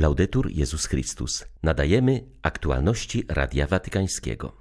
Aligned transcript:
Laudetur 0.00 0.50
Jezus 0.50 0.86
Chrystus. 0.86 1.44
Nadajemy 1.62 2.24
aktualności 2.42 3.24
Radia 3.28 3.66
Watykańskiego. 3.66 4.56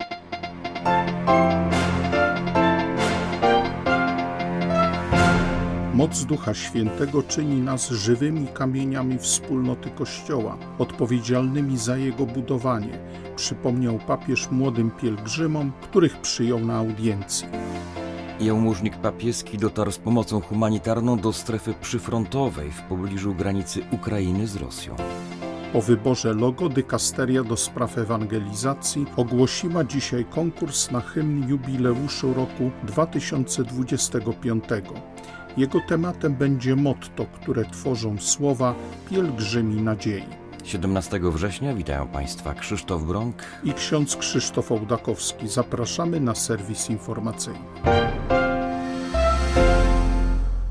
Moc 5.93 6.25
Ducha 6.25 6.53
Świętego 6.53 7.23
czyni 7.23 7.61
nas 7.61 7.89
żywymi 7.89 8.47
kamieniami 8.47 9.19
wspólnoty 9.19 9.89
Kościoła, 9.89 10.57
odpowiedzialnymi 10.79 11.77
za 11.77 11.97
jego 11.97 12.25
budowanie, 12.25 12.99
przypomniał 13.35 13.99
papież 14.07 14.51
młodym 14.51 14.91
pielgrzymom, 14.91 15.71
których 15.81 16.21
przyjął 16.21 16.59
na 16.59 16.77
audiencji. 16.77 17.47
Jałmużnik 18.39 18.97
papieski 18.97 19.57
dotarł 19.57 19.91
z 19.91 19.97
pomocą 19.97 20.41
humanitarną 20.41 21.17
do 21.17 21.33
strefy 21.33 21.73
przyfrontowej 21.81 22.71
w 22.71 22.81
pobliżu 22.81 23.35
granicy 23.35 23.81
Ukrainy 23.91 24.47
z 24.47 24.55
Rosją. 24.55 24.95
Po 25.73 25.81
wyborze 25.81 26.33
logo 26.33 26.69
dykasteria 26.69 27.43
do 27.43 27.57
spraw 27.57 27.97
ewangelizacji 27.97 29.05
ogłosiła 29.15 29.83
dzisiaj 29.83 30.25
konkurs 30.25 30.91
na 30.91 31.01
hymn 31.01 31.49
jubileuszu 31.49 32.33
roku 32.33 32.71
2025. 32.83 34.63
Jego 35.57 35.79
tematem 35.87 36.35
będzie 36.35 36.75
motto, 36.75 37.25
które 37.25 37.65
tworzą 37.65 38.17
słowa 38.17 38.75
pielgrzymi 39.09 39.81
nadziei. 39.81 40.38
17 40.63 41.19
września 41.23 41.73
witają 41.73 42.07
Państwa 42.07 42.53
Krzysztof 42.53 43.03
Brąk 43.03 43.35
i 43.63 43.73
ksiądz 43.73 44.15
Krzysztof 44.15 44.71
Ołdakowski. 44.71 45.47
Zapraszamy 45.47 46.19
na 46.19 46.35
serwis 46.35 46.89
informacyjny. 46.89 47.59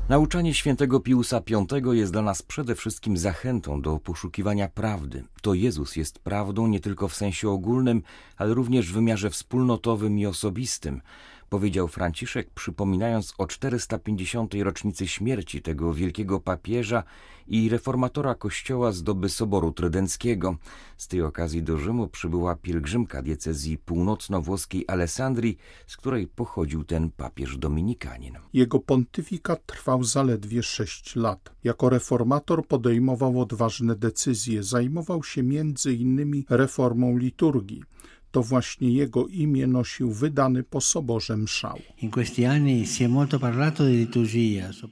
Nauczanie 0.09 0.53
świętego 0.53 0.99
Piusa 0.99 1.41
V 1.49 1.95
jest 1.95 2.11
dla 2.11 2.21
nas 2.21 2.41
przede 2.41 2.75
wszystkim 2.75 3.17
zachętą 3.17 3.81
do 3.81 3.99
poszukiwania 3.99 4.67
prawdy. 4.67 5.23
To 5.41 5.53
Jezus 5.53 5.95
jest 5.95 6.19
prawdą 6.19 6.67
nie 6.67 6.79
tylko 6.79 7.07
w 7.07 7.15
sensie 7.15 7.49
ogólnym, 7.49 8.01
ale 8.37 8.53
również 8.53 8.89
w 8.89 8.93
wymiarze 8.93 9.29
wspólnotowym 9.29 10.19
i 10.19 10.25
osobistym 10.25 11.01
powiedział 11.49 11.87
Franciszek, 11.87 12.49
przypominając 12.49 13.33
o 13.37 13.47
450. 13.47 14.53
rocznicy 14.63 15.07
śmierci 15.07 15.61
tego 15.61 15.93
wielkiego 15.93 16.39
papieża 16.39 17.03
i 17.47 17.69
reformatora 17.69 18.35
kościoła 18.35 18.91
z 18.91 19.03
doby 19.03 19.29
Soboru 19.29 19.71
Trydenckiego. 19.71 20.55
Z 20.97 21.07
tej 21.07 21.21
okazji 21.21 21.63
do 21.63 21.77
Rzymu 21.77 22.07
przybyła 22.07 22.55
pielgrzymka 22.55 23.21
diecezji 23.21 23.77
północno-włoskiej 23.77 24.85
Alessandrii, 24.87 25.57
z 25.87 25.97
której 25.97 26.27
pochodził 26.27 26.83
ten 26.83 27.11
papież 27.11 27.57
dominikanin. 27.57 28.33
Jego 28.53 28.79
pontyfikat 28.79 29.65
trwał 29.65 30.03
zaledwie 30.03 30.63
sześć 30.63 31.15
lat. 31.15 31.51
Jako 31.63 31.89
reformator 31.89 32.67
podejmował 32.67 33.41
odważne 33.41 33.95
decyzje, 33.95 34.63
zajmował 34.63 35.23
się 35.23 35.43
między 35.43 35.93
innymi 35.93 36.45
reformą 36.49 37.17
liturgii 37.17 37.83
to 38.31 38.43
właśnie 38.43 38.89
jego 38.91 39.27
imię 39.27 39.67
nosił 39.67 40.11
wydany 40.11 40.63
po 40.63 40.81
soborze 40.81 41.37
mszał. 41.37 41.79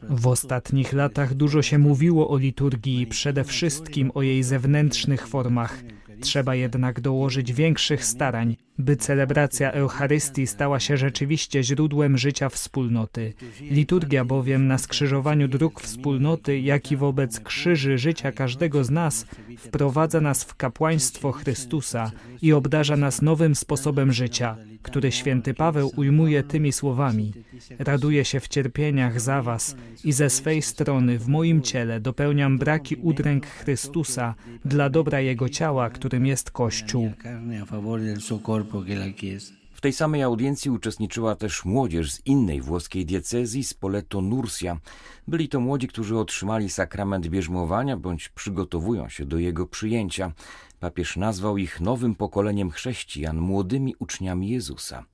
W 0.10 0.28
ostatnich 0.28 0.94
latach 0.94 1.34
dużo 1.34 1.62
się 1.62 1.78
mówiło 1.78 2.30
o 2.30 2.38
liturgii, 2.38 3.08
przede 3.08 3.44
wszystkim 3.44 4.12
o 4.14 4.22
jej 4.22 4.44
zewnętrznych 4.44 5.28
formach. 5.28 5.84
Trzeba 6.22 6.56
jednak 6.56 7.02
dołożyć 7.02 7.54
większych 7.54 8.06
starań, 8.06 8.58
by 8.78 8.96
celebracja 8.96 9.72
Eucharystii 9.72 10.48
stała 10.48 10.80
się 10.80 10.98
rzeczywiście 10.98 11.64
źródłem 11.64 12.18
życia 12.18 12.50
wspólnoty. 12.50 13.34
Liturgia 13.62 14.26
bowiem 14.26 14.68
na 14.68 14.78
skrzyżowaniu 14.78 15.48
dróg 15.48 15.82
wspólnoty, 15.82 16.60
jak 16.60 16.92
i 16.92 16.98
wobec 16.98 17.40
krzyży 17.40 17.98
życia 17.98 18.32
każdego 18.32 18.84
z 18.84 18.90
nas, 18.90 19.26
wprowadza 19.58 20.22
nas 20.22 20.44
w 20.44 20.56
kapłaństwo 20.56 21.32
Chrystusa 21.32 22.12
i 22.42 22.54
obdarza 22.54 22.98
nas 22.98 23.22
nowym 23.22 23.56
sposobem 23.56 24.14
życia, 24.14 24.58
który 24.88 25.12
święty 25.12 25.54
Paweł 25.54 25.92
ujmuje 25.96 26.44
tymi 26.44 26.72
słowami: 26.72 27.34
Raduję 27.80 28.26
się 28.26 28.40
w 28.40 28.48
cierpieniach 28.48 29.22
za 29.22 29.42
was 29.42 29.76
i 30.04 30.12
ze 30.12 30.30
swej 30.30 30.62
strony 30.62 31.20
w 31.20 31.28
moim 31.28 31.62
ciele 31.62 32.00
dopełniam 32.00 32.58
braki 32.58 32.96
udręk 32.96 33.46
Chrystusa 33.46 34.36
dla 34.66 34.90
dobra 34.90 35.20
jego 35.20 35.50
ciała, 35.50 35.90
którym 35.90 36.26
jest 36.26 36.52
Kościół. 36.52 37.12
W 39.78 39.82
tej 39.82 39.94
samej 39.94 40.22
audiencji 40.24 40.72
uczestniczyła 40.72 41.36
też 41.36 41.66
młodzież 41.66 42.12
z 42.12 42.26
innej 42.26 42.62
włoskiej 42.62 43.06
diecezji, 43.06 43.64
z 43.64 43.74
Poleto 43.74 44.22
Nursia. 44.22 44.78
Byli 45.28 45.50
to 45.50 45.60
młodzi, 45.60 45.88
którzy 45.88 46.18
otrzymali 46.18 46.70
sakrament 46.70 47.28
bierzmowania 47.28 47.98
bądź 47.98 48.30
przygotowują 48.30 49.10
się 49.10 49.26
do 49.26 49.38
jego 49.38 49.68
przyjęcia. 49.68 50.32
Papież 50.80 51.18
nazwał 51.18 51.58
ich 51.58 51.82
nowym 51.82 52.16
pokoleniem 52.16 52.72
chrześcijan, 52.72 53.38
młodymi 53.38 53.96
uczniami 54.00 54.50
Jezusa. 54.50 55.06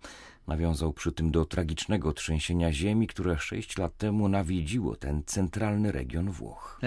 Nawiązał 0.48 0.94
przy 0.94 1.12
tym 1.12 1.32
do 1.32 1.46
tragicznego 1.46 2.14
trzęsienia 2.14 2.74
ziemi, 2.74 3.08
które 3.08 3.40
sześć 3.40 3.78
lat 3.78 3.98
temu 3.98 4.30
nawiedziło 4.30 4.96
ten 4.96 5.24
centralny 5.26 5.92
region 5.92 6.32
Włoch. 6.32 6.80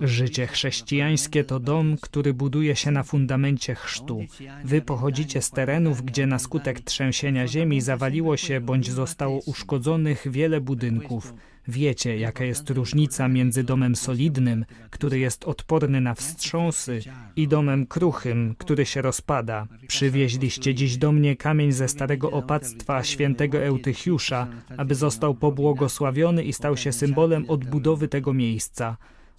Życie 0.00 0.46
chrześcijańskie 0.46 1.44
to 1.44 1.60
dom, 1.60 1.96
który 2.00 2.34
buduje 2.34 2.76
się 2.76 2.90
na 2.90 3.02
fundamencie 3.02 3.74
chrztu. 3.74 4.20
Wy 4.64 4.82
pochodzicie 4.82 5.42
z 5.42 5.50
terenów, 5.50 6.02
gdzie 6.02 6.26
na 6.26 6.38
skutek 6.38 6.80
trzęsienia 6.80 7.48
ziemi 7.48 7.80
zawaliło 7.80 8.36
się 8.36 8.60
bądź 8.60 8.90
zostało 8.90 9.40
uszkodzonych 9.46 10.26
wiele 10.30 10.60
budynków. 10.60 11.34
Wiecie, 11.68 12.18
jaka 12.18 12.44
jest 12.44 12.70
różnica 12.70 13.28
między 13.28 13.64
domem 13.64 13.96
solidnym, 13.96 14.64
który 14.90 15.18
jest 15.18 15.44
odporny 15.44 16.00
na 16.00 16.14
wstrząsy, 16.14 17.00
i 17.36 17.48
domem 17.48 17.86
kruchym, 17.86 18.54
który 18.58 18.86
się 18.86 19.02
rozpada. 19.02 19.66
Przywieźliście 19.86 20.74
dziś 20.74 20.96
do 20.96 21.12
mnie 21.12 21.36
kamień 21.36 21.72
ze 21.72 21.88
starego 21.88 22.30
opactwa 22.30 23.04
świętego 23.04 23.58
Eutychiusza, 23.58 24.46
aby 24.76 24.94
został 24.94 25.34
pobłogosławiony 25.34 26.44
i 26.44 26.52
stał 26.52 26.76
się 26.76 26.92
symbolem 26.92 27.50
odbudowy 27.50 28.08
tego 28.08 28.32
miejsca. 28.32 28.96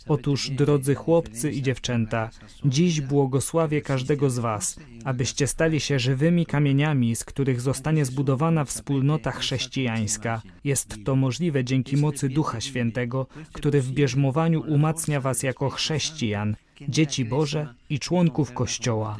Otóż, 0.07 0.49
drodzy 0.49 0.95
chłopcy 0.95 1.51
i 1.51 1.61
dziewczęta, 1.61 2.29
dziś 2.65 3.01
błogosławię 3.01 3.81
każdego 3.81 4.29
z 4.29 4.39
Was, 4.39 4.79
abyście 5.05 5.47
stali 5.47 5.79
się 5.79 5.99
żywymi 5.99 6.45
kamieniami, 6.45 7.15
z 7.15 7.23
których 7.23 7.61
zostanie 7.61 8.05
zbudowana 8.05 8.65
wspólnota 8.65 9.31
chrześcijańska. 9.31 10.41
Jest 10.63 10.97
to 11.05 11.15
możliwe 11.15 11.63
dzięki 11.63 11.97
mocy 11.97 12.29
Ducha 12.29 12.61
Świętego, 12.61 13.27
który 13.53 13.81
w 13.81 13.91
bierzmowaniu 13.91 14.61
umacnia 14.61 15.21
Was 15.21 15.43
jako 15.43 15.69
chrześcijan, 15.69 16.55
dzieci 16.89 17.25
Boże 17.25 17.73
i 17.89 17.99
członków 17.99 18.53
Kościoła. 18.53 19.17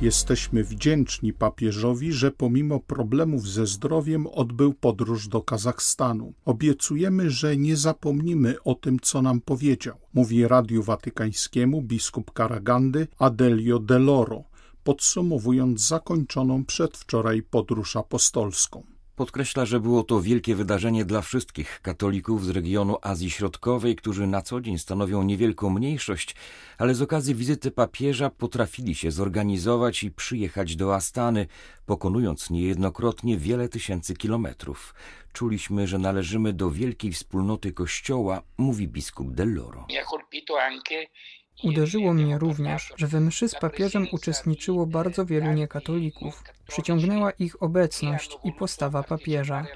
Jesteśmy 0.00 0.64
wdzięczni 0.64 1.32
papieżowi, 1.32 2.12
że 2.12 2.30
pomimo 2.30 2.80
problemów 2.80 3.48
ze 3.48 3.66
zdrowiem 3.66 4.26
odbył 4.26 4.74
podróż 4.74 5.28
do 5.28 5.42
Kazachstanu. 5.42 6.32
Obiecujemy, 6.44 7.30
że 7.30 7.56
nie 7.56 7.76
zapomnimy 7.76 8.62
o 8.62 8.74
tym, 8.74 9.00
co 9.00 9.22
nam 9.22 9.40
powiedział, 9.40 9.96
mówi 10.14 10.48
Radiu 10.48 10.82
Watykańskiemu 10.82 11.82
biskup 11.82 12.32
Karagandy 12.32 13.06
Adelio 13.18 13.78
Deloro, 13.78 14.44
podsumowując 14.84 15.80
zakończoną 15.80 16.64
przedwczoraj 16.64 17.42
podróż 17.42 17.96
apostolską. 17.96 18.97
Podkreśla, 19.18 19.66
że 19.66 19.80
było 19.80 20.02
to 20.02 20.20
wielkie 20.20 20.54
wydarzenie 20.54 21.04
dla 21.04 21.20
wszystkich 21.22 21.80
katolików 21.82 22.44
z 22.44 22.50
regionu 22.50 22.96
Azji 23.02 23.30
Środkowej, 23.30 23.96
którzy 23.96 24.26
na 24.26 24.42
co 24.42 24.60
dzień 24.60 24.78
stanowią 24.78 25.22
niewielką 25.22 25.70
mniejszość, 25.70 26.36
ale 26.78 26.94
z 26.94 27.02
okazji 27.02 27.34
wizyty 27.34 27.70
papieża 27.70 28.30
potrafili 28.30 28.94
się 28.94 29.10
zorganizować 29.10 30.02
i 30.02 30.10
przyjechać 30.10 30.76
do 30.76 30.94
Astany, 30.94 31.46
pokonując 31.86 32.50
niejednokrotnie 32.50 33.38
wiele 33.38 33.68
tysięcy 33.68 34.16
kilometrów. 34.16 34.94
Czuliśmy, 35.32 35.86
że 35.86 35.98
należymy 35.98 36.52
do 36.52 36.70
wielkiej 36.70 37.12
wspólnoty 37.12 37.72
Kościoła, 37.72 38.42
mówi 38.58 38.88
biskup 38.88 39.28
Dell'Oro. 39.28 39.84
Uderzyło 41.62 42.14
mnie 42.14 42.38
również, 42.38 42.92
że 42.96 43.06
we 43.06 43.20
mszy 43.20 43.48
z 43.48 43.54
papieżem 43.54 44.06
uczestniczyło 44.12 44.86
bardzo 44.86 45.26
wielu 45.26 45.52
niekatolików. 45.52 46.42
Przyciągnęła 46.68 47.30
ich 47.30 47.62
obecność 47.62 48.38
i 48.44 48.52
postawa 48.52 49.02
papieża. 49.02 49.66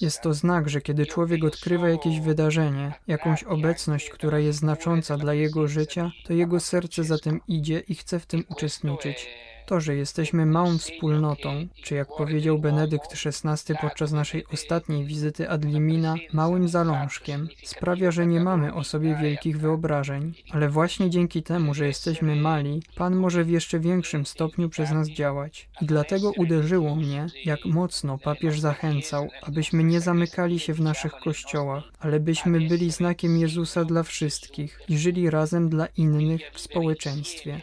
Jest 0.00 0.20
to 0.20 0.34
znak, 0.34 0.68
że 0.68 0.80
kiedy 0.80 1.06
człowiek 1.06 1.44
odkrywa 1.44 1.88
jakieś 1.88 2.20
wydarzenie, 2.20 2.92
jakąś 3.06 3.44
obecność, 3.44 4.10
która 4.10 4.38
jest 4.38 4.58
znacząca 4.58 5.16
dla 5.16 5.34
jego 5.34 5.68
życia, 5.68 6.10
to 6.26 6.32
jego 6.32 6.60
serce 6.60 7.04
za 7.04 7.18
tym 7.18 7.40
idzie 7.48 7.82
i 7.88 7.94
chce 7.94 8.20
w 8.20 8.26
tym 8.26 8.44
uczestniczyć. 8.48 9.28
To, 9.66 9.80
że 9.80 9.96
jesteśmy 9.96 10.46
małą 10.46 10.78
wspólnotą, 10.78 11.66
czy 11.82 11.94
jak 11.94 12.08
powiedział 12.08 12.58
Benedykt 12.58 13.12
XVI 13.26 13.74
podczas 13.80 14.12
naszej 14.12 14.46
ostatniej 14.46 15.04
wizyty 15.04 15.50
ad 15.50 15.64
limina, 15.64 16.14
małym 16.32 16.68
zalążkiem, 16.68 17.48
sprawia, 17.64 18.10
że 18.10 18.26
nie 18.26 18.40
mamy 18.40 18.74
o 18.74 18.84
sobie 18.84 19.16
wielkich 19.22 19.58
wyobrażeń. 19.58 20.34
Ale 20.50 20.68
właśnie 20.68 21.10
dzięki 21.10 21.42
temu, 21.42 21.74
że 21.74 21.86
jesteśmy 21.86 22.36
mali, 22.36 22.82
Pan 22.96 23.16
może 23.16 23.44
w 23.44 23.50
jeszcze 23.50 23.80
większym 23.80 24.26
stopniu 24.26 24.68
przez 24.68 24.90
nas 24.90 25.08
działać. 25.08 25.68
I 25.80 25.86
dlatego 25.86 26.32
uderzyło 26.36 26.96
mnie, 26.96 27.26
jak 27.44 27.64
mocno 27.64 28.18
papież 28.18 28.60
zachęcał, 28.60 29.28
abyśmy 29.42 29.84
nie 29.84 30.00
zamykali 30.00 30.58
się 30.58 30.74
w 30.74 30.80
naszych 30.80 31.12
kościołach, 31.12 31.84
ale 31.98 32.20
byśmy 32.20 32.60
byli 32.60 32.90
znakiem 32.90 33.38
Jezusa 33.38 33.84
dla 33.84 34.02
wszystkich 34.02 34.80
i 34.88 34.98
żyli 34.98 35.30
razem 35.30 35.68
dla 35.68 35.86
innych 35.86 36.42
w 36.52 36.60
społeczeństwie. 36.60 37.60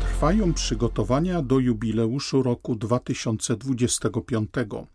Trwają 0.00 0.54
przygotowania 0.54 1.42
do 1.42 1.58
jubileuszu 1.58 2.42
roku 2.42 2.76
2025. 2.76 4.50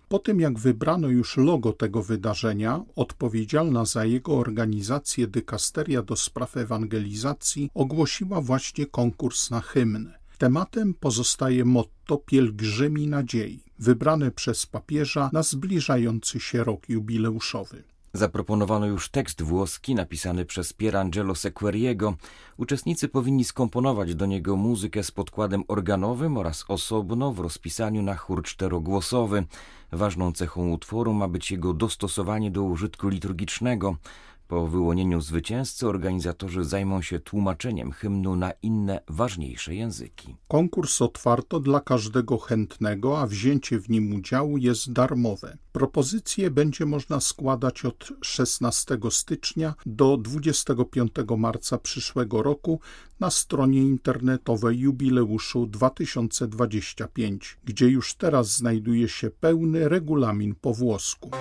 Po 0.10 0.20
tym 0.20 0.40
jak 0.40 0.60
wybrano 0.60 1.08
już 1.08 1.38
logo 1.38 1.74
tego 1.74 2.04
wydarzenia, 2.04 2.84
odpowiedzialna 2.96 3.86
za 3.86 4.06
jego 4.06 4.38
organizację 4.38 5.28
dykasteria 5.28 6.02
do 6.02 6.16
spraw 6.16 6.58
ewangelizacji 6.58 7.70
ogłosiła 7.74 8.42
właśnie 8.42 8.86
konkurs 8.86 9.50
na 9.52 9.62
hymn. 9.62 10.14
Tematem 10.38 10.94
pozostaje 10.94 11.66
motto 11.66 12.18
Pielgrzymi 12.18 13.08
Nadziei, 13.08 13.64
wybrane 13.80 14.32
przez 14.32 14.66
papieża 14.66 15.30
na 15.34 15.44
zbliżający 15.44 16.40
się 16.40 16.64
rok 16.64 16.90
jubileuszowy. 16.90 17.84
Zaproponowano 18.16 18.86
już 18.86 19.10
tekst 19.10 19.42
włoski 19.42 19.96
napisany 19.96 20.46
przez 20.46 20.74
Pierangelo 20.74 21.36
Sequeriego. 21.36 22.16
Uczestnicy 22.58 23.08
powinni 23.10 23.44
skomponować 23.44 24.16
do 24.16 24.26
niego 24.26 24.56
muzykę 24.56 25.04
z 25.04 25.12
podkładem 25.12 25.64
organowym 25.68 26.38
oraz 26.38 26.66
osobno 26.68 27.32
w 27.34 27.40
rozpisaniu 27.40 28.02
na 28.02 28.16
chór 28.16 28.44
czterogłosowy. 28.44 29.46
Ważną 29.92 30.32
cechą 30.32 30.72
utworu 30.72 31.14
ma 31.14 31.28
być 31.28 31.52
jego 31.52 31.74
dostosowanie 31.74 32.52
do 32.52 32.64
użytku 32.64 33.10
liturgicznego. 33.10 33.98
Po 34.48 34.68
wyłonieniu 34.68 35.22
zwycięzcy 35.22 35.88
organizatorzy 35.88 36.64
zajmą 36.64 37.02
się 37.02 37.20
tłumaczeniem 37.20 37.92
hymnu 37.92 38.36
na 38.36 38.52
inne, 38.52 39.00
ważniejsze 39.10 39.76
języki. 39.76 40.36
Konkurs 40.48 41.02
otwarto 41.02 41.60
dla 41.60 41.80
każdego 41.80 42.38
chętnego, 42.38 43.20
a 43.20 43.28
wzięcie 43.28 43.80
w 43.80 43.90
nim 43.90 44.16
udziału 44.16 44.58
jest 44.58 44.92
darmowe. 44.94 45.58
Propozycje 45.72 46.52
będzie 46.52 46.86
można 46.86 47.20
składać 47.20 47.86
od 47.86 48.10
16 48.24 48.98
stycznia 49.10 49.74
do 49.86 50.18
25 50.18 51.12
marca 51.38 51.78
przyszłego 51.78 52.44
roku 52.44 52.80
na 53.20 53.32
stronie 53.32 53.82
internetowej 53.82 54.80
jubileuszu 54.80 55.68
2025, 55.68 57.58
gdzie 57.66 57.88
już 57.88 58.14
teraz 58.14 58.58
znajduje 58.58 59.08
się 59.08 59.30
pełny 59.30 59.90
regulamin 59.90 60.56
po 60.56 60.74
włosku. 60.74 61.32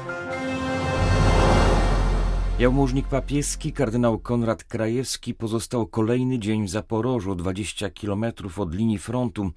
Jałmużnik 2.58 3.08
papieski 3.08 3.72
kardynał 3.72 4.18
Konrad 4.18 4.64
Krajewski 4.64 5.34
pozostał 5.34 5.86
kolejny 5.86 6.38
dzień 6.38 6.66
w 6.66 6.70
Zaporożu, 6.70 7.34
20 7.34 7.90
kilometrów 7.90 8.58
od 8.58 8.74
linii 8.74 8.98
frontu. 8.98 9.50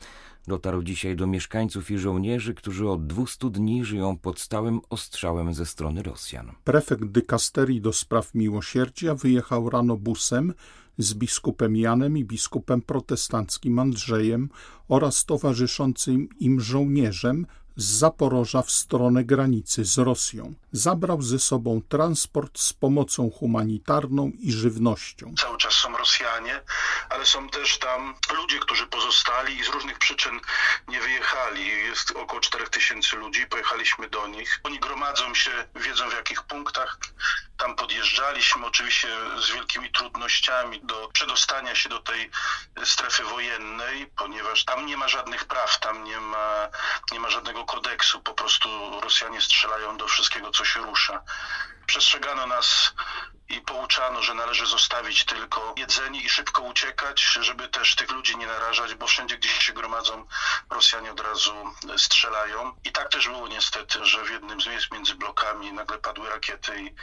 Dotarł 0.48 0.84
dzisiaj 0.84 1.16
do 1.16 1.28
mieszkańców 1.28 1.92
i 1.92 1.98
żołnierzy, 1.98 2.54
którzy 2.54 2.90
od 2.90 3.08
200 3.08 3.50
dni 3.50 3.86
żyją 3.86 4.18
pod 4.18 4.40
stałym 4.40 4.80
ostrzałem 4.90 5.54
ze 5.54 5.66
strony 5.66 6.04
Rosjan. 6.04 6.52
Prefekt 6.64 7.06
dykasterii 7.06 7.82
do 7.82 7.94
spraw 7.94 8.36
miłosierdzia 8.36 9.16
wyjechał 9.16 9.70
rano 9.70 9.98
busem 9.98 10.54
z 10.98 11.14
biskupem 11.14 11.76
Janem 11.76 12.18
i 12.18 12.26
biskupem 12.26 12.82
protestanckim 12.82 13.80
Andrzejem 13.80 14.50
oraz 14.88 15.26
towarzyszącym 15.26 16.30
im 16.40 16.60
żołnierzem 16.60 17.46
z 17.76 17.86
Zaporoża 17.86 18.62
w 18.62 18.72
stronę 18.72 19.24
granicy 19.24 19.86
z 19.86 19.98
Rosją. 19.98 20.54
Zabrał 20.72 21.22
ze 21.22 21.40
sobą 21.40 21.82
transport 21.90 22.60
z 22.60 22.74
pomocą 22.74 23.32
humanitarną 23.32 24.32
i 24.40 24.52
żywnością. 24.52 25.34
Cały 25.40 25.58
czas 25.58 25.74
są 25.74 25.98
Rosjanie, 25.98 26.62
ale 27.10 27.26
są 27.26 27.50
też 27.50 27.80
tam 27.80 28.14
ludzie, 28.38 28.60
którzy 28.60 28.88
pozostali 28.88 29.60
i 29.60 29.64
z 29.64 29.68
różnych 29.68 30.00
przyczyn 30.00 30.40
nie 30.88 31.02
wyjechali. 31.02 31.68
Jest 31.68 32.12
około 32.12 32.42
4000 32.42 33.18
ludzi, 33.18 33.48
pojechaliśmy 33.48 34.10
do 34.10 34.28
nich. 34.28 34.60
Oni 34.64 34.80
gromadzą 34.80 35.36
się, 35.36 35.52
wiedzą 35.76 36.10
w 36.10 36.14
jakich 36.14 36.44
punktach. 36.44 36.98
Tam 37.58 37.76
podjeżdżaliśmy, 37.76 38.66
oczywiście 38.66 39.08
z 39.40 39.52
wielkimi 39.52 39.92
trudnościami 39.92 40.80
do 40.84 41.10
przedostania 41.14 41.76
się 41.76 41.90
do 41.90 42.00
tej 42.00 42.30
strefy 42.84 43.24
wojennej, 43.24 44.08
ponieważ 44.18 44.66
tam 44.66 44.86
nie 44.86 44.98
ma 44.98 45.08
żadnych 45.08 45.46
praw, 45.46 45.80
tam 45.80 46.04
nie 46.04 46.20
ma, 46.20 46.70
nie 47.12 47.20
ma 47.20 47.30
żadnego 47.30 47.66
kodeksu, 47.66 48.22
po 48.22 48.34
prostu 48.34 49.00
Rosjanie 49.02 49.42
strzelają 49.42 49.98
do 49.98 50.08
wszystkiego, 50.08 50.52
co 50.52 50.66
się 50.66 50.80
rusza. 50.80 51.22
Przestrzegano 51.86 52.48
nas 52.48 52.94
i 53.50 53.62
pouczano, 53.62 54.24
że 54.24 54.34
należy 54.34 54.66
zostawić 54.66 55.26
tylko 55.26 55.76
jedzenie 55.78 56.22
i 56.22 56.30
szybko 56.30 56.62
uciekać, 56.62 57.22
żeby 57.42 57.68
też 57.68 57.96
tych 57.96 58.12
ludzi 58.12 58.38
nie 58.38 58.48
narażać, 58.48 58.96
bo 58.96 59.08
wszędzie, 59.08 59.38
gdzie 59.38 59.50
się 59.50 59.74
gromadzą, 59.74 60.26
Rosjanie 60.70 61.12
od 61.12 61.20
razu 61.20 61.74
strzelają. 61.98 62.76
I 62.84 62.92
tak 62.92 63.10
też 63.10 63.28
było 63.28 63.48
niestety, 63.48 64.06
że 64.06 64.24
w 64.24 64.30
jednym 64.30 64.62
z 64.62 64.68
miejsc 64.68 64.92
między 64.92 65.16
blokami 65.16 65.74
nagle 65.74 65.98
padły 65.98 66.30
rakiety 66.30 66.82
i, 66.82 66.96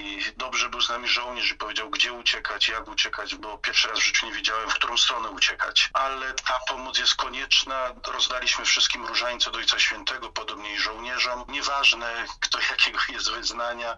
i 0.00 0.32
dobrze 0.36 0.68
był 0.68 0.80
z 0.80 0.88
nami 0.88 1.08
żołnierz 1.08 1.50
i 1.50 1.54
powiedział, 1.54 1.90
gdzie 1.90 2.12
uciekać, 2.12 2.68
jak 2.68 2.88
uciekać, 2.88 3.34
bo 3.34 3.58
pierwszy 3.58 3.88
raz 3.88 3.98
w 3.98 4.02
życiu 4.02 4.26
nie 4.26 4.32
wiedziałem, 4.32 4.70
w 4.70 4.74
którą 4.74 4.96
stronę 4.96 5.30
uciekać. 5.30 5.90
Ale 5.92 6.34
ta 6.34 6.60
pomoc 6.68 6.98
jest 6.98 7.14
konieczna. 7.14 7.94
Rozdaliśmy 8.06 8.64
wszystkim 8.64 9.06
różańce 9.06 9.50
do 9.50 9.58
Ojca 9.58 9.78
Świętego, 9.78 10.30
podobnie 10.30 10.74
i 10.74 10.78
żołnierzom. 10.78 11.44
Nieważne, 11.48 12.24
kto 12.40 12.58
jakiego 12.70 12.98
jest 13.08 13.30
wyznania, 13.30 13.96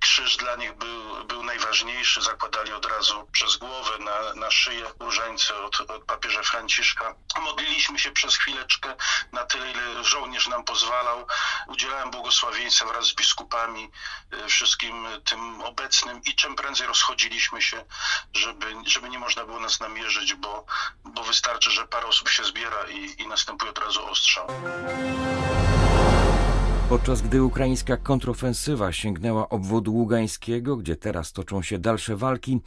Krzyż 0.00 0.36
dla 0.36 0.56
nich 0.56 0.72
był, 0.72 1.24
był 1.24 1.42
najważniejszy, 1.42 2.22
zakładali 2.22 2.72
od 2.72 2.86
razu 2.86 3.28
przez 3.32 3.56
głowę 3.56 3.98
na, 3.98 4.34
na 4.34 4.50
szyję 4.50 4.90
różańce 5.00 5.56
od, 5.56 5.80
od 5.80 6.04
papieża 6.04 6.42
Franciszka. 6.42 7.14
Modliliśmy 7.40 7.98
się 7.98 8.12
przez 8.12 8.36
chwileczkę 8.36 8.94
na 9.32 9.44
tyle, 9.44 9.70
ile 9.70 10.04
żołnierz 10.04 10.48
nam 10.48 10.64
pozwalał. 10.64 11.26
Udzielałem 11.66 12.10
błogosławieństwa 12.10 12.86
wraz 12.86 13.06
z 13.06 13.14
biskupami, 13.14 13.90
y, 14.32 14.48
wszystkim 14.48 15.06
tym 15.24 15.62
obecnym 15.62 16.20
i 16.24 16.34
czym 16.34 16.56
prędzej 16.56 16.86
rozchodziliśmy 16.86 17.62
się, 17.62 17.84
żeby, 18.34 18.74
żeby 18.86 19.08
nie 19.08 19.18
można 19.18 19.44
było 19.44 19.60
nas 19.60 19.80
namierzyć, 19.80 20.34
bo, 20.34 20.66
bo 21.04 21.24
wystarczy, 21.24 21.70
że 21.70 21.86
parę 21.86 22.06
osób 22.06 22.28
się 22.28 22.44
zbiera 22.44 22.88
i, 22.88 23.22
i 23.22 23.26
następuje 23.26 23.70
od 23.70 23.78
razu 23.78 24.06
ostrzał. 24.06 24.46
Podczas 26.88 27.22
gdy 27.22 27.42
ukraińska 27.42 27.96
kontrofensywa 27.96 28.92
sięgnęła 28.92 29.48
obwodu 29.48 29.94
ługańskiego, 29.94 30.76
gdzie 30.76 30.96
teraz 30.96 31.32
toczą 31.32 31.62
się 31.62 31.78
dalsze 31.78 32.16
walki, 32.16 32.60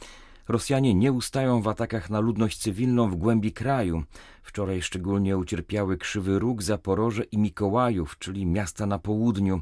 Rosjanie 0.48 0.94
nie 0.94 1.12
ustają 1.12 1.62
w 1.62 1.68
atakach 1.68 2.10
na 2.10 2.20
ludność 2.20 2.58
cywilną 2.58 3.10
w 3.10 3.16
głębi 3.16 3.52
kraju. 3.52 4.02
Wczoraj 4.42 4.82
szczególnie 4.82 5.36
ucierpiały 5.36 5.98
Krzywy 5.98 6.38
Róg, 6.38 6.62
Zaporoże 6.62 7.24
i 7.24 7.38
Mikołajów, 7.38 8.18
czyli 8.18 8.46
miasta 8.46 8.86
na 8.86 8.98
południu. 8.98 9.60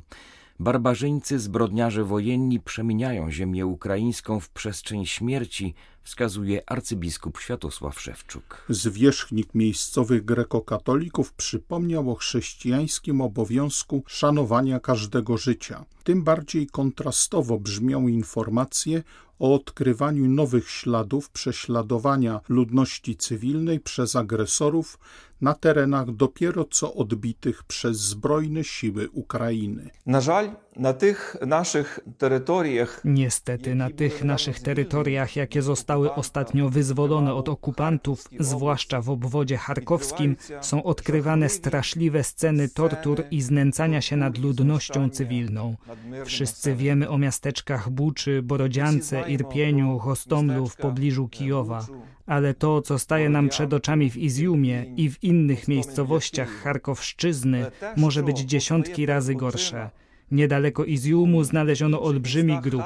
Barbarzyńcy, 0.58 1.38
zbrodniarze 1.38 2.04
wojenni 2.04 2.60
przemieniają 2.60 3.30
ziemię 3.30 3.66
ukraińską 3.66 4.40
w 4.40 4.50
przestrzeń 4.50 5.06
śmierci, 5.06 5.74
wskazuje 6.02 6.70
arcybiskup 6.70 7.38
Światosław 7.38 8.00
Szewczuk. 8.00 8.64
Zwierzchnik 8.68 9.54
miejscowych 9.54 10.24
grekokatolików 10.24 11.32
przypomniał 11.32 12.10
o 12.10 12.14
chrześcijańskim 12.14 13.20
obowiązku 13.20 14.02
szanowania 14.06 14.80
każdego 14.80 15.36
życia. 15.36 15.84
Tym 16.04 16.24
bardziej 16.24 16.66
kontrastowo 16.66 17.58
brzmią 17.58 18.08
informacje 18.08 19.02
o 19.38 19.54
odkrywaniu 19.54 20.28
nowych 20.28 20.70
śladów 20.70 21.30
prześladowania 21.30 22.40
ludności 22.48 23.16
cywilnej 23.16 23.80
przez 23.80 24.16
agresorów 24.16 24.98
na 25.40 25.54
terenach 25.54 26.10
dopiero 26.10 26.64
co 26.64 26.94
odbitych 26.94 27.64
przez 27.64 27.96
zbrojne 27.98 28.64
siły 28.64 29.10
Ukrainy. 29.10 29.90
Na 30.06 30.20
żal, 30.20 30.50
na 30.76 30.92
tych 30.92 31.36
naszych 31.46 32.00
terytoriach. 32.18 33.00
Niestety, 33.04 33.74
na 33.74 33.90
tych 33.90 34.24
naszych 34.24 34.60
terytoriach, 34.60 35.36
jakie 35.36 35.62
zostały 35.62 36.14
ostatnio 36.14 36.68
wyzwolone 36.68 37.34
od 37.34 37.48
okupantów, 37.48 38.24
zwłaszcza 38.40 39.00
w 39.00 39.10
obwodzie 39.10 39.56
charkowskim, 39.56 40.36
są 40.60 40.82
odkrywane 40.82 41.48
straszliwe 41.48 42.24
sceny 42.24 42.68
tortur 42.68 43.22
i 43.30 43.42
znęcania 43.42 44.00
się 44.00 44.16
nad 44.16 44.38
ludnością 44.38 45.10
cywilną. 45.10 45.76
Wszyscy 46.24 46.74
wiemy 46.74 47.08
o 47.08 47.18
miasteczkach 47.18 47.90
Buczy, 47.90 48.42
Borodziance, 48.42 49.30
Irpieniu, 49.30 49.98
Hostomlu 49.98 50.68
w 50.68 50.76
pobliżu 50.76 51.28
Kijowa 51.28 51.86
ale 52.26 52.54
to, 52.54 52.82
co 52.82 52.98
staje 52.98 53.28
nam 53.28 53.48
przed 53.48 53.74
oczami 53.74 54.10
w 54.10 54.16
Izjumie 54.16 54.84
i 54.96 55.10
w 55.10 55.24
innych 55.24 55.68
miejscowościach 55.68 56.48
Charkowszczyzny, 56.62 57.66
może 57.96 58.22
być 58.22 58.38
dziesiątki 58.38 59.06
razy 59.06 59.34
gorsze. 59.34 59.90
Niedaleko 60.30 60.84
Iziumu 60.84 61.44
znaleziono 61.44 62.02
olbrzymi 62.02 62.58
grób, 62.60 62.82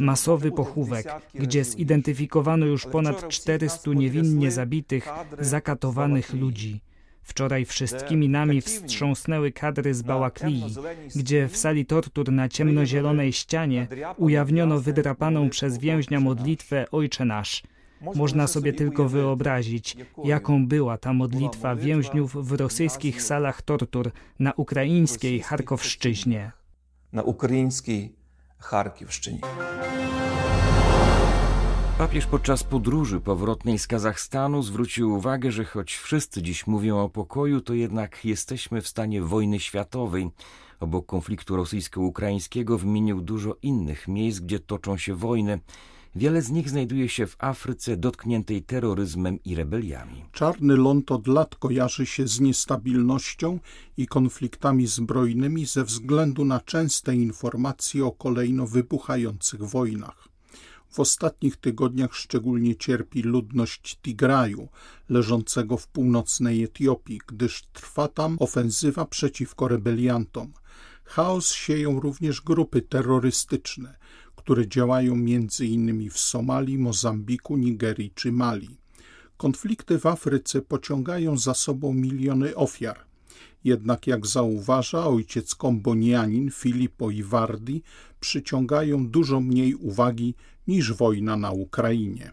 masowy 0.00 0.50
pochówek, 0.50 1.06
gdzie 1.34 1.64
zidentyfikowano 1.64 2.66
już 2.66 2.86
ponad 2.86 3.28
400 3.28 3.90
niewinnie 3.90 4.50
zabitych, 4.50 5.08
zakatowanych 5.38 6.34
ludzi. 6.34 6.80
Wczoraj 7.22 7.64
wszystkimi 7.64 8.28
nami 8.28 8.60
wstrząsnęły 8.60 9.52
kadry 9.52 9.94
z 9.94 10.02
Bałaklii, 10.02 10.64
gdzie 11.16 11.48
w 11.48 11.56
sali 11.56 11.86
tortur 11.86 12.32
na 12.32 12.48
ciemnozielonej 12.48 13.32
ścianie 13.32 13.86
ujawniono 14.16 14.80
wydrapaną 14.80 15.50
przez 15.50 15.78
więźnia 15.78 16.20
modlitwę 16.20 16.86
Ojcze 16.90 17.24
Nasz. 17.24 17.62
Można 18.00 18.46
sobie 18.46 18.72
tylko 18.72 19.08
wyobrazić, 19.08 19.96
jaką 20.24 20.66
była 20.66 20.98
ta 20.98 21.12
modlitwa 21.12 21.76
więźniów 21.76 22.48
w 22.48 22.52
rosyjskich 22.52 23.22
salach 23.22 23.62
tortur 23.62 24.10
na 24.38 24.52
ukraińskiej 24.52 25.40
Charkowszczyźnie. 25.40 26.52
Na 27.12 27.22
ukraińskiej 27.22 28.14
Charkowszczyźnie. 28.58 29.40
Papież 31.98 32.26
podczas 32.26 32.64
podróży 32.64 33.20
powrotnej 33.20 33.78
z 33.78 33.86
Kazachstanu 33.86 34.62
zwrócił 34.62 35.14
uwagę, 35.14 35.52
że 35.52 35.64
choć 35.64 35.94
wszyscy 35.94 36.42
dziś 36.42 36.66
mówią 36.66 36.98
o 36.98 37.08
pokoju, 37.08 37.60
to 37.60 37.74
jednak 37.74 38.24
jesteśmy 38.24 38.80
w 38.80 38.88
stanie 38.88 39.22
wojny 39.22 39.60
światowej. 39.60 40.30
Obok 40.80 41.06
konfliktu 41.06 41.56
rosyjsko-ukraińskiego 41.56 42.78
wymienił 42.78 43.20
dużo 43.20 43.56
innych 43.62 44.08
miejsc, 44.08 44.40
gdzie 44.40 44.60
toczą 44.60 44.96
się 44.96 45.14
wojny. 45.14 45.60
Wiele 46.16 46.42
z 46.42 46.50
nich 46.50 46.70
znajduje 46.70 47.08
się 47.08 47.26
w 47.26 47.36
Afryce 47.38 47.96
dotkniętej 47.96 48.62
terroryzmem 48.62 49.38
i 49.44 49.54
rebeliami. 49.54 50.24
Czarny 50.32 50.76
ląd 50.76 51.12
od 51.12 51.26
lat 51.26 51.56
kojarzy 51.56 52.06
się 52.06 52.28
z 52.28 52.40
niestabilnością 52.40 53.58
i 53.96 54.06
konfliktami 54.06 54.86
zbrojnymi 54.86 55.66
ze 55.66 55.84
względu 55.84 56.44
na 56.44 56.60
częste 56.60 57.16
informacje 57.16 58.06
o 58.06 58.12
kolejno 58.12 58.66
wybuchających 58.66 59.62
wojnach. 59.62 60.28
W 60.88 61.00
ostatnich 61.00 61.56
tygodniach 61.56 62.14
szczególnie 62.14 62.76
cierpi 62.76 63.22
ludność 63.22 63.98
Tigraju, 64.02 64.68
leżącego 65.08 65.76
w 65.76 65.88
północnej 65.88 66.62
Etiopii, 66.62 67.20
gdyż 67.26 67.62
trwa 67.72 68.08
tam 68.08 68.36
ofensywa 68.40 69.04
przeciwko 69.04 69.68
rebeliantom. 69.68 70.52
Chaos 71.04 71.52
sieją 71.52 72.00
również 72.00 72.40
grupy 72.40 72.82
terrorystyczne, 72.82 73.96
które 74.44 74.68
działają 74.68 75.16
innymi 75.60 76.10
w 76.10 76.18
Somalii, 76.18 76.78
Mozambiku, 76.78 77.56
Nigerii 77.56 78.10
czy 78.14 78.32
Mali. 78.32 78.68
Konflikty 79.36 79.98
w 79.98 80.06
Afryce 80.06 80.62
pociągają 80.62 81.38
za 81.38 81.54
sobą 81.54 81.92
miliony 81.94 82.56
ofiar. 82.56 82.98
Jednak 83.64 84.06
jak 84.06 84.26
zauważa 84.26 85.06
ojciec 85.06 85.54
kombonianin 85.54 86.50
Filippo 86.50 87.10
Iwardi, 87.10 87.82
przyciągają 88.20 89.08
dużo 89.08 89.40
mniej 89.40 89.74
uwagi 89.74 90.34
niż 90.66 90.92
wojna 90.92 91.36
na 91.36 91.50
Ukrainie. 91.52 92.32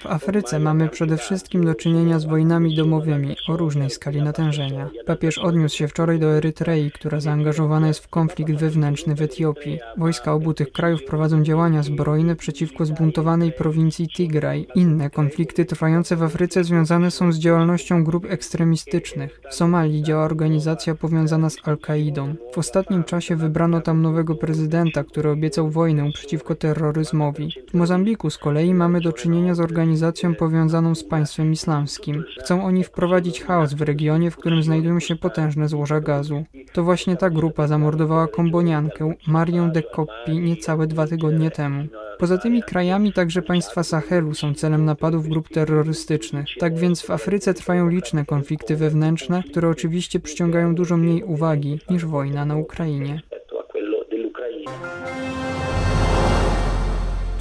W 0.00 0.06
Afryce 0.06 0.58
mamy 0.58 0.88
przede 0.88 1.16
wszystkim 1.16 1.64
do 1.64 1.74
czynienia 1.74 2.18
z 2.18 2.24
wojnami 2.24 2.76
domowymi 2.76 3.36
o 3.48 3.56
różnej 3.56 3.90
skali 3.90 4.22
natężenia. 4.22 4.90
Papież 5.06 5.38
odniósł 5.38 5.76
się 5.76 5.88
wczoraj 5.88 6.18
do 6.18 6.26
Erytrei, 6.26 6.90
która 6.90 7.20
zaangażowana 7.20 7.88
jest 7.88 8.04
w 8.04 8.08
konflikt 8.08 8.52
wewnętrzny 8.52 9.14
w 9.14 9.22
Etiopii. 9.22 9.78
Wojska 9.96 10.32
obu 10.32 10.54
tych 10.54 10.72
krajów 10.72 11.04
prowadzą 11.04 11.42
działania 11.42 11.82
zbrojne 11.82 12.36
przeciwko 12.36 12.84
zbuntowanej 12.84 13.52
prowincji 13.52 14.08
Tigraj. 14.08 14.66
Inne 14.74 15.10
konflikty 15.10 15.64
trwające 15.64 16.16
w 16.16 16.22
Afryce 16.22 16.64
związane 16.64 17.10
są 17.10 17.32
z 17.32 17.38
działalnością 17.38 18.04
grup 18.04 18.26
ekstremistycznych. 18.30 19.40
W 19.50 19.54
Somalii 19.54 20.02
działa 20.02 20.24
organizacja 20.24 20.94
powiązana 20.94 21.50
z 21.50 21.56
Al-Kaidą. 21.64 22.34
W 22.52 22.58
ostatnim 22.58 23.04
czasie 23.04 23.36
wybrano 23.36 23.80
tam 23.80 24.02
nowego 24.02 24.34
prezydenta, 24.34 25.04
który 25.04 25.30
obiecał 25.30 25.70
wojnę 25.70 26.10
przeciwko 26.12 26.54
terroryzmowi. 26.54 27.52
W 27.70 27.74
Mozambiku 27.74 28.30
z 28.30 28.38
kolei 28.38 28.74
mamy 28.84 29.00
do 29.00 29.12
czynienia 29.12 29.54
z 29.54 29.60
organizacją 29.60 30.34
powiązaną 30.34 30.94
z 30.94 31.04
państwem 31.04 31.52
islamskim. 31.52 32.24
Chcą 32.40 32.64
oni 32.64 32.84
wprowadzić 32.84 33.42
chaos 33.42 33.74
w 33.74 33.82
regionie, 33.82 34.30
w 34.30 34.36
którym 34.36 34.62
znajdują 34.62 35.00
się 35.00 35.16
potężne 35.16 35.68
złoża 35.68 36.00
gazu. 36.00 36.44
To 36.72 36.82
właśnie 36.82 37.16
ta 37.16 37.30
grupa 37.30 37.66
zamordowała 37.66 38.28
komboniankę 38.28 39.14
Marię 39.26 39.70
de 39.72 39.82
Coppi 39.82 40.38
niecałe 40.38 40.86
dwa 40.86 41.06
tygodnie 41.06 41.50
temu. 41.50 41.86
Poza 42.18 42.38
tymi 42.38 42.62
krajami 42.62 43.12
także 43.12 43.42
państwa 43.42 43.82
Sahelu 43.82 44.34
są 44.34 44.54
celem 44.54 44.84
napadów 44.84 45.28
grup 45.28 45.48
terrorystycznych. 45.48 46.46
Tak 46.58 46.78
więc 46.78 47.02
w 47.02 47.10
Afryce 47.10 47.54
trwają 47.54 47.88
liczne 47.88 48.24
konflikty 48.24 48.76
wewnętrzne, 48.76 49.42
które 49.50 49.68
oczywiście 49.68 50.20
przyciągają 50.20 50.74
dużo 50.74 50.96
mniej 50.96 51.22
uwagi 51.22 51.78
niż 51.90 52.06
wojna 52.06 52.44
na 52.44 52.56
Ukrainie. 52.56 53.22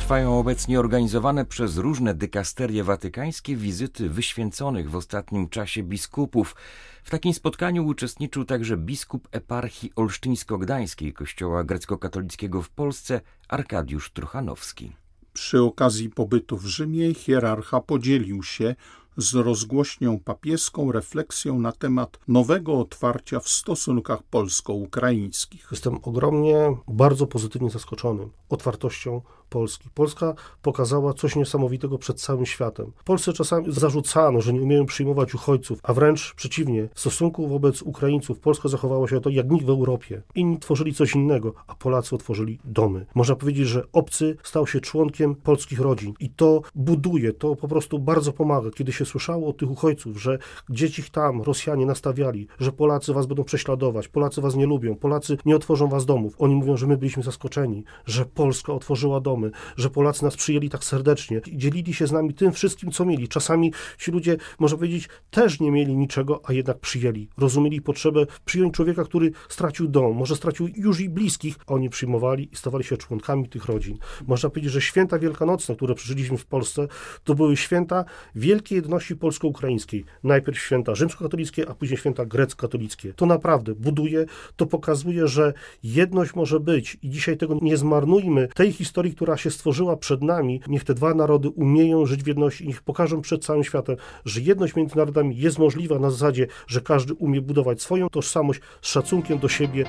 Trwają 0.04 0.40
obecnie 0.40 0.80
organizowane 0.80 1.46
przez 1.46 1.78
różne 1.78 2.14
dykasterie 2.14 2.84
watykańskie 2.84 3.56
wizyty 3.56 4.10
wyświęconych 4.10 4.90
w 4.90 4.96
ostatnim 4.96 5.50
czasie 5.50 5.84
biskupów. 5.84 6.56
W 7.04 7.10
takim 7.10 7.34
spotkaniu 7.34 7.86
uczestniczył 7.86 8.46
także 8.46 8.78
biskup 8.78 9.28
eparchii 9.32 9.92
olsztyńsko-gdańskiej 9.96 11.14
Kościoła 11.14 11.64
grecko-katolickiego 11.64 12.62
w 12.62 12.70
Polsce 12.70 13.22
Arkadiusz 13.48 14.12
Truchanowski. 14.12 14.96
Przy 15.34 15.62
okazji 15.62 16.10
pobytu 16.10 16.58
w 16.58 16.66
Rzymie 16.66 17.14
hierarcha 17.14 17.82
podzielił 17.82 18.44
się 18.44 18.76
z 19.18 19.34
rozgłośnią 19.34 20.20
papieską 20.20 20.92
refleksją 20.92 21.60
na 21.60 21.72
temat 21.72 22.20
nowego 22.28 22.80
otwarcia 22.80 23.40
w 23.40 23.50
stosunkach 23.50 24.24
polsko-ukraińskich. 24.24 25.68
Jestem 25.72 26.00
ogromnie, 26.04 26.56
bardzo 26.88 27.28
pozytywnie 27.28 27.70
zaskoczony 27.70 28.28
otwartością 28.50 29.22
Polski. 29.54 29.90
Polska 29.94 30.34
pokazała 30.62 31.14
coś 31.14 31.36
niesamowitego 31.36 31.98
przed 31.98 32.22
całym 32.22 32.46
światem. 32.46 32.92
Polsce 33.06 33.34
czasami 33.34 33.74
zarzucano, 33.74 34.42
że 34.42 34.54
nie 34.54 34.62
umieją 34.62 34.86
przyjmować 34.86 35.36
uchodźców, 35.36 35.80
a 35.84 35.94
wręcz 35.94 36.34
przeciwnie, 36.36 36.90
w 36.94 37.00
stosunku 37.00 37.48
wobec 37.48 37.82
Ukraińców 37.82 38.40
Polska 38.40 38.70
zachowała 38.70 39.08
się 39.08 39.22
to 39.22 39.30
jak 39.30 39.52
nikt 39.52 39.66
w 39.66 39.70
Europie. 39.70 40.22
Inni 40.36 40.60
tworzyli 40.60 40.94
coś 40.94 41.16
innego, 41.16 41.54
a 41.68 41.76
Polacy 41.76 42.16
otworzyli 42.16 42.60
domy. 42.66 43.06
Można 43.16 43.36
powiedzieć, 43.36 43.68
że 43.68 43.84
obcy 43.92 44.38
stał 44.44 44.68
się 44.68 44.80
członkiem 44.80 45.36
polskich 45.36 45.80
rodzin 45.80 46.14
i 46.20 46.30
to 46.30 46.62
buduje, 46.76 47.34
to 47.34 47.56
po 47.56 47.68
prostu 47.68 48.00
bardzo 48.00 48.34
pomaga, 48.34 48.72
kiedy 48.72 48.92
się 48.92 49.06
słyszało 49.06 49.50
od 49.50 49.58
tych 49.58 49.72
uchodźców, 49.72 50.22
że 50.22 50.38
gdzieś 50.70 51.00
ich 51.00 51.10
tam 51.10 51.42
Rosjanie 51.42 51.86
nastawiali, 51.86 52.48
że 52.60 52.72
Polacy 52.72 53.14
was 53.14 53.26
będą 53.26 53.44
prześladować, 53.44 54.08
Polacy 54.08 54.42
was 54.42 54.56
nie 54.56 54.66
lubią, 54.66 54.96
Polacy 54.96 55.38
nie 55.46 55.56
otworzą 55.56 55.88
was 55.88 56.06
domów. 56.06 56.36
Oni 56.40 56.56
mówią, 56.56 56.78
że 56.78 56.88
my 56.88 56.98
byliśmy 56.98 57.24
zaskoczeni, 57.24 57.84
że 58.06 58.26
Polska 58.26 58.74
otworzyła 58.74 59.20
domy, 59.20 59.43
że 59.78 59.90
Polacy 59.90 60.24
nas 60.24 60.36
przyjęli 60.36 60.70
tak 60.70 60.84
serdecznie, 60.84 61.42
dzielili 61.54 61.94
się 61.94 62.08
z 62.08 62.12
nami 62.12 62.34
tym 62.34 62.52
wszystkim, 62.52 62.92
co 62.92 63.06
mieli. 63.06 63.28
Czasami 63.28 63.74
ci 64.00 64.12
ludzie, 64.12 64.38
można 64.60 64.78
powiedzieć, 64.78 65.10
też 65.32 65.60
nie 65.60 65.72
mieli 65.72 65.96
niczego, 65.96 66.42
a 66.44 66.54
jednak 66.54 66.80
przyjęli. 66.80 67.28
Rozumieli 67.38 67.82
potrzebę 67.82 68.26
przyjąć 68.46 68.74
człowieka, 68.74 69.04
który 69.04 69.32
stracił 69.50 69.88
dom, 69.88 70.16
może 70.16 70.36
stracił 70.36 70.70
już 70.76 71.00
i 71.00 71.10
bliskich, 71.10 71.56
oni 71.68 71.90
przyjmowali 71.90 72.50
i 72.52 72.56
stawali 72.56 72.84
się 72.84 72.98
członkami 72.98 73.50
tych 73.50 73.66
rodzin. 73.66 73.98
Można 74.28 74.50
powiedzieć, 74.50 74.72
że 74.72 74.82
święta 74.82 75.20
wielkanocne, 75.20 75.76
które 75.76 75.96
przeżyliśmy 75.96 76.38
w 76.38 76.46
Polsce, 76.46 76.88
to 77.24 77.36
były 77.36 77.58
święta 77.58 78.06
wielkiej 78.36 78.76
jedności 78.76 79.16
polsko-ukraińskiej. 79.16 80.06
Najpierw 80.24 80.60
święta 80.60 80.96
rzymskokatolickie, 80.96 81.70
a 81.70 81.74
później 81.76 81.98
święta 81.98 82.26
grecko-katolickie. 82.26 83.14
To 83.14 83.26
naprawdę 83.26 83.76
buduje, 83.76 84.26
to 84.56 84.66
pokazuje, 84.66 85.28
że 85.28 85.54
jedność 85.84 86.36
może 86.36 86.60
być 86.60 86.98
i 87.02 87.10
dzisiaj 87.10 87.38
tego 87.38 87.60
nie 87.62 87.78
zmarnujmy. 87.78 88.48
Tej 88.56 88.72
historii, 88.72 89.16
która 89.34 89.44
się 89.44 89.52
stworzyła 89.52 89.98
przed 89.98 90.24
nami, 90.24 90.62
niech 90.68 90.84
te 90.84 90.94
dwa 90.94 91.14
narody 91.14 91.50
umieją 91.50 92.06
żyć 92.06 92.24
w 92.24 92.28
jedności 92.28 92.64
i 92.64 92.68
niech 92.68 92.82
pokażą 92.82 93.22
przed 93.22 93.46
całym 93.46 93.64
światem, 93.64 93.96
że 94.26 94.42
jedność 94.42 94.76
między 94.76 94.98
narodami 94.98 95.38
jest 95.38 95.60
możliwa 95.60 96.00
na 96.00 96.10
zasadzie, 96.10 96.48
że 96.68 96.82
każdy 96.82 97.14
umie 97.14 97.42
budować 97.42 97.82
swoją 97.82 98.10
tożsamość 98.10 98.62
z 98.82 98.88
szacunkiem 98.88 99.40
do 99.40 99.50
siebie. 99.50 99.86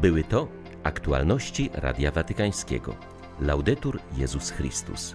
Były 0.00 0.24
to 0.24 0.48
aktualności 0.82 1.70
Radia 1.74 2.10
Watykańskiego. 2.10 2.94
Laudetur 3.40 3.98
Jezus 4.16 4.50
Chrystus. 4.50 5.14